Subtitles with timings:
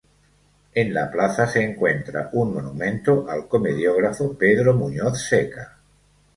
[0.73, 5.77] En la plaza se encuentra un monumento al comediógrafo Pedro Muñoz Seca.